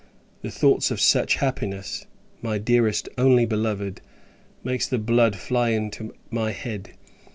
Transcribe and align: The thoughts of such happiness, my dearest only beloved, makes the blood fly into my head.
The 0.41 0.49
thoughts 0.49 0.89
of 0.89 0.99
such 0.99 1.35
happiness, 1.35 2.07
my 2.41 2.57
dearest 2.57 3.07
only 3.19 3.45
beloved, 3.45 4.01
makes 4.63 4.87
the 4.87 4.97
blood 4.97 5.35
fly 5.35 5.69
into 5.73 6.15
my 6.31 6.49
head. 6.53 6.95